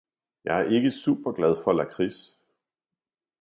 Jeg 0.45 0.59
er 0.65 0.69
ikke 0.71 0.91
super 0.91 1.31
glad 1.31 1.55
for 1.63 1.73
lakrids. 1.73 2.17